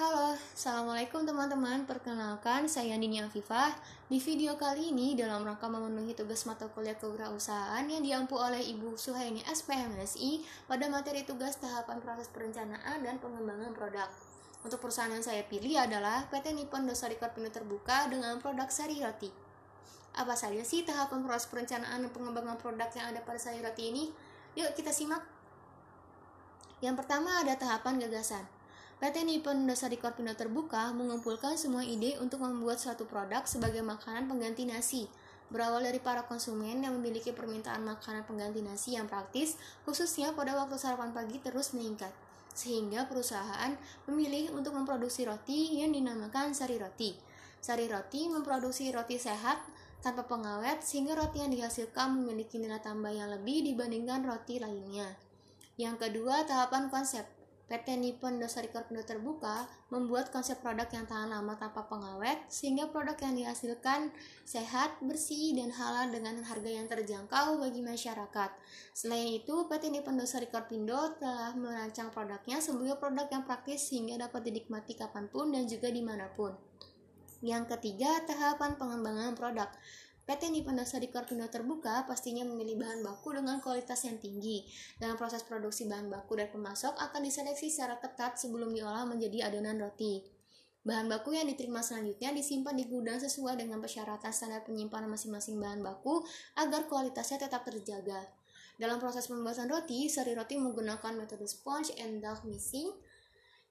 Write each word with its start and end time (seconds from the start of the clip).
Halo, 0.00 0.32
Assalamualaikum 0.56 1.28
teman-teman. 1.28 1.84
Perkenalkan, 1.84 2.64
saya 2.64 2.96
Nini 2.96 3.20
Afifah. 3.20 3.76
Di 4.08 4.16
video 4.16 4.56
kali 4.56 4.96
ini, 4.96 5.12
dalam 5.12 5.44
rangka 5.44 5.68
memenuhi 5.68 6.16
tugas 6.16 6.48
mata 6.48 6.72
kuliah 6.72 6.96
kewirausahaan 6.96 7.84
Yang 7.84 8.08
diampu 8.08 8.40
oleh 8.40 8.64
Ibu 8.64 8.96
Suhaini 8.96 9.44
SPMSI 9.44 10.40
Pada 10.64 10.88
materi 10.88 11.28
tugas 11.28 11.60
tahapan 11.60 12.00
proses 12.00 12.32
perencanaan 12.32 13.04
dan 13.04 13.20
pengembangan 13.20 13.76
produk. 13.76 14.08
Untuk 14.64 14.80
perusahaan 14.80 15.12
yang 15.12 15.20
saya 15.20 15.44
pilih 15.44 15.76
adalah 15.76 16.24
PT 16.32 16.56
Nippon 16.56 16.88
Dosari 16.88 17.20
Korpindo 17.20 17.52
Terbuka 17.52 18.08
dengan 18.08 18.40
produk 18.40 18.72
sari 18.72 19.04
roti. 19.04 19.28
Apa 20.16 20.32
saja 20.32 20.64
sih 20.64 20.80
tahapan 20.80 21.28
proses 21.28 21.44
perencanaan 21.52 22.00
dan 22.00 22.08
pengembangan 22.08 22.56
produk 22.56 22.88
yang 22.96 23.12
ada 23.12 23.20
pada 23.20 23.36
sari 23.36 23.60
roti 23.60 23.92
ini? 23.92 24.08
Yuk 24.56 24.72
kita 24.72 24.96
simak. 24.96 25.20
Yang 26.80 27.04
pertama 27.04 27.44
ada 27.44 27.52
tahapan 27.60 28.00
gagasan 28.00 28.59
PT 29.00 29.24
Nippon 29.24 29.64
Dosari 29.64 29.96
Korpindo 29.96 30.36
Terbuka 30.36 30.92
mengumpulkan 30.92 31.56
semua 31.56 31.80
ide 31.80 32.20
untuk 32.20 32.44
membuat 32.44 32.76
suatu 32.76 33.08
produk 33.08 33.48
sebagai 33.48 33.80
makanan 33.80 34.28
pengganti 34.28 34.68
nasi. 34.68 35.08
Berawal 35.48 35.88
dari 35.88 36.04
para 36.04 36.28
konsumen 36.28 36.84
yang 36.84 36.92
memiliki 37.00 37.32
permintaan 37.32 37.80
makanan 37.80 38.28
pengganti 38.28 38.60
nasi 38.60 39.00
yang 39.00 39.08
praktis, 39.08 39.56
khususnya 39.88 40.36
pada 40.36 40.52
waktu 40.52 40.76
sarapan 40.76 41.16
pagi 41.16 41.40
terus 41.40 41.72
meningkat. 41.72 42.12
Sehingga 42.52 43.08
perusahaan 43.08 43.72
memilih 44.04 44.52
untuk 44.52 44.76
memproduksi 44.76 45.24
roti 45.24 45.80
yang 45.80 45.96
dinamakan 45.96 46.52
sari 46.52 46.76
roti. 46.76 47.16
Sari 47.56 47.88
roti 47.88 48.28
memproduksi 48.28 48.92
roti 48.92 49.16
sehat 49.16 49.64
tanpa 50.04 50.28
pengawet 50.28 50.84
sehingga 50.84 51.16
roti 51.16 51.40
yang 51.40 51.48
dihasilkan 51.48 52.20
memiliki 52.20 52.60
nilai 52.60 52.84
tambah 52.84 53.16
yang 53.16 53.32
lebih 53.32 53.64
dibandingkan 53.64 54.28
roti 54.28 54.60
lainnya. 54.60 55.08
Yang 55.80 56.04
kedua, 56.04 56.44
tahapan 56.44 56.92
konsep. 56.92 57.39
PT 57.70 58.02
Nippon 58.02 58.42
Dosari 58.42 58.66
Korpindo 58.66 59.06
Terbuka 59.06 59.70
membuat 59.94 60.34
konsep 60.34 60.58
produk 60.58 60.90
yang 60.90 61.06
tahan 61.06 61.30
lama 61.30 61.54
tanpa 61.54 61.86
pengawet 61.86 62.50
sehingga 62.50 62.90
produk 62.90 63.14
yang 63.22 63.38
dihasilkan 63.38 64.10
sehat, 64.42 64.98
bersih, 64.98 65.54
dan 65.54 65.70
halal 65.70 66.10
dengan 66.10 66.42
harga 66.42 66.66
yang 66.66 66.90
terjangkau 66.90 67.62
bagi 67.62 67.78
masyarakat. 67.78 68.50
Selain 68.90 69.38
itu, 69.38 69.70
PT 69.70 69.86
Nippon 69.94 70.18
Dosari 70.18 70.50
Korpindo 70.50 71.14
telah 71.22 71.54
merancang 71.54 72.10
produknya 72.10 72.58
sebagai 72.58 72.98
produk 72.98 73.30
yang 73.30 73.46
praktis 73.46 73.86
sehingga 73.86 74.18
dapat 74.26 74.50
dinikmati 74.50 74.98
kapan 74.98 75.30
pun 75.30 75.54
dan 75.54 75.70
juga 75.70 75.94
di 75.94 76.02
mana 76.02 76.26
pun. 76.34 76.50
Yang 77.40 77.78
ketiga, 77.78 78.18
tahapan 78.26 78.74
pengembangan 78.76 79.38
produk. 79.38 79.70
PT 80.30 80.46
Nippon 80.54 80.78
Dosari 80.78 81.10
Korpindo 81.10 81.50
terbuka 81.50 82.06
pastinya 82.06 82.46
memilih 82.46 82.78
bahan 82.78 83.02
baku 83.02 83.34
dengan 83.34 83.58
kualitas 83.58 84.06
yang 84.06 84.14
tinggi. 84.22 84.62
Dalam 84.94 85.18
proses 85.18 85.42
produksi 85.42 85.90
bahan 85.90 86.06
baku 86.06 86.38
dan 86.38 86.46
pemasok 86.54 86.94
akan 86.94 87.26
diseleksi 87.26 87.66
secara 87.66 87.98
ketat 87.98 88.38
sebelum 88.38 88.70
diolah 88.70 89.02
menjadi 89.10 89.50
adonan 89.50 89.82
roti. 89.82 90.22
Bahan 90.86 91.10
baku 91.10 91.34
yang 91.34 91.50
diterima 91.50 91.82
selanjutnya 91.82 92.30
disimpan 92.30 92.78
di 92.78 92.86
gudang 92.86 93.18
sesuai 93.18 93.58
dengan 93.58 93.82
persyaratan 93.82 94.30
standar 94.30 94.62
penyimpanan 94.62 95.10
masing-masing 95.10 95.58
bahan 95.58 95.82
baku 95.82 96.22
agar 96.54 96.86
kualitasnya 96.86 97.50
tetap 97.50 97.66
terjaga. 97.66 98.30
Dalam 98.78 99.02
proses 99.02 99.26
pembuatan 99.26 99.66
roti, 99.66 100.06
sari 100.06 100.38
roti 100.38 100.54
menggunakan 100.62 101.10
metode 101.10 101.50
sponge 101.50 101.90
and 101.98 102.22
dough 102.22 102.38
mixing, 102.46 102.86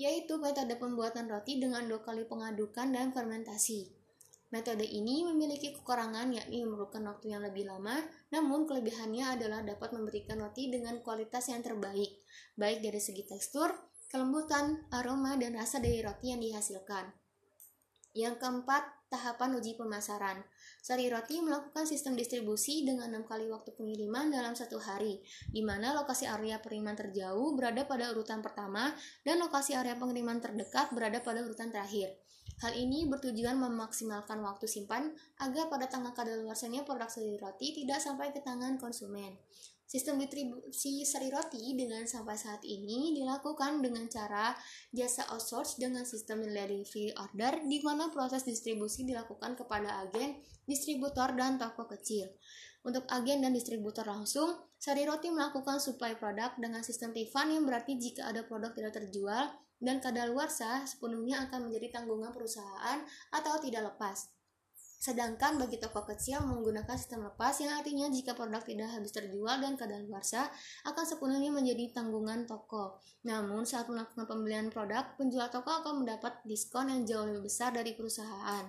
yaitu 0.00 0.40
metode 0.40 0.72
pembuatan 0.80 1.28
roti 1.28 1.60
dengan 1.60 1.84
dua 1.84 2.00
kali 2.00 2.24
pengadukan 2.24 2.96
dan 2.96 3.12
fermentasi. 3.12 3.95
Metode 4.56 4.88
ini 4.88 5.20
memiliki 5.20 5.76
kekurangan 5.76 6.32
yakni 6.32 6.64
memerlukan 6.64 7.04
waktu 7.04 7.36
yang 7.36 7.44
lebih 7.44 7.68
lama, 7.68 8.00
namun 8.32 8.64
kelebihannya 8.64 9.36
adalah 9.36 9.60
dapat 9.60 9.92
memberikan 9.92 10.40
roti 10.40 10.72
dengan 10.72 10.96
kualitas 11.04 11.52
yang 11.52 11.60
terbaik, 11.60 12.24
baik 12.56 12.80
dari 12.80 12.96
segi 12.96 13.28
tekstur, 13.28 13.68
kelembutan, 14.08 14.88
aroma, 14.96 15.36
dan 15.36 15.60
rasa 15.60 15.76
dari 15.76 16.00
roti 16.00 16.32
yang 16.32 16.40
dihasilkan. 16.40 17.04
Yang 18.16 18.40
keempat, 18.40 19.12
tahapan 19.12 19.60
uji 19.60 19.76
pemasaran. 19.76 20.40
Sari 20.80 21.12
Roti 21.12 21.36
melakukan 21.44 21.84
sistem 21.84 22.16
distribusi 22.16 22.80
dengan 22.80 23.12
enam 23.12 23.28
kali 23.28 23.52
waktu 23.52 23.76
pengiriman 23.76 24.32
dalam 24.32 24.56
satu 24.56 24.80
hari, 24.80 25.20
di 25.52 25.60
mana 25.60 25.92
lokasi 25.92 26.24
area 26.24 26.64
pengiriman 26.64 26.96
terjauh 26.96 27.52
berada 27.52 27.84
pada 27.84 28.08
urutan 28.08 28.40
pertama 28.40 28.96
dan 29.20 29.36
lokasi 29.36 29.76
area 29.76 30.00
pengiriman 30.00 30.40
terdekat 30.40 30.96
berada 30.96 31.20
pada 31.20 31.44
urutan 31.44 31.68
terakhir. 31.68 32.16
Hal 32.56 32.72
ini 32.72 33.04
bertujuan 33.04 33.60
memaksimalkan 33.60 34.40
waktu 34.40 34.64
simpan 34.64 35.12
agar 35.36 35.68
pada 35.68 35.92
tanggal 35.92 36.16
kadaluarsanya 36.16 36.88
produk 36.88 37.12
roti 37.36 37.76
tidak 37.76 38.00
sampai 38.00 38.32
ke 38.32 38.40
tangan 38.40 38.80
konsumen. 38.80 39.36
Sistem 39.86 40.18
distribusi 40.18 41.06
sari 41.06 41.30
roti 41.30 41.78
dengan 41.78 42.02
sampai 42.10 42.34
saat 42.34 42.58
ini 42.66 43.14
dilakukan 43.14 43.78
dengan 43.78 44.10
cara 44.10 44.50
jasa 44.90 45.30
outsource 45.30 45.78
dengan 45.78 46.02
sistem 46.02 46.42
delivery 46.42 47.14
order 47.14 47.62
di 47.62 47.78
mana 47.86 48.10
proses 48.10 48.42
distribusi 48.42 49.06
dilakukan 49.06 49.54
kepada 49.54 50.02
agen, 50.02 50.42
distributor, 50.66 51.38
dan 51.38 51.54
toko 51.54 51.86
kecil. 51.86 52.26
Untuk 52.82 53.06
agen 53.06 53.46
dan 53.46 53.54
distributor 53.54 54.06
langsung, 54.06 54.58
Sari 54.78 55.06
Roti 55.06 55.30
melakukan 55.30 55.78
supply 55.78 56.18
produk 56.18 56.54
dengan 56.58 56.82
sistem 56.82 57.14
refund 57.14 57.54
yang 57.54 57.62
berarti 57.66 57.98
jika 57.98 58.30
ada 58.30 58.46
produk 58.46 58.74
tidak 58.74 58.94
terjual, 58.94 59.54
dan 59.76 60.00
kadaluarsa 60.00 60.88
sepenuhnya 60.88 61.46
akan 61.46 61.68
menjadi 61.68 62.00
tanggungan 62.00 62.32
perusahaan 62.32 63.04
atau 63.30 63.54
tidak 63.60 63.92
lepas. 63.92 64.32
Sedangkan 64.96 65.60
bagi 65.60 65.76
toko 65.76 66.08
kecil 66.08 66.40
menggunakan 66.40 66.96
sistem 66.96 67.28
lepas 67.28 67.52
yang 67.60 67.76
artinya 67.76 68.08
jika 68.08 68.32
produk 68.32 68.64
tidak 68.64 68.88
habis 68.88 69.12
terjual 69.12 69.60
dan 69.60 69.76
kadaluarsa 69.76 70.48
akan 70.88 71.04
sepenuhnya 71.04 71.52
menjadi 71.52 71.92
tanggungan 71.92 72.48
toko. 72.48 73.04
Namun 73.28 73.68
saat 73.68 73.92
melakukan 73.92 74.24
pembelian 74.24 74.72
produk, 74.72 75.04
penjual 75.20 75.52
toko 75.52 75.84
akan 75.84 76.00
mendapat 76.00 76.40
diskon 76.48 76.88
yang 76.88 77.04
jauh 77.04 77.28
lebih 77.28 77.44
besar 77.44 77.76
dari 77.76 77.92
perusahaan. 77.92 78.64